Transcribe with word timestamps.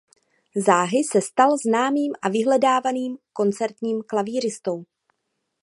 Záhy 0.55 1.03
se 1.03 1.21
stal 1.21 1.57
známým 1.57 2.13
a 2.21 2.29
vyhledávaným 2.29 3.17
koncertním 3.33 4.03
klavíristou. 4.03 4.85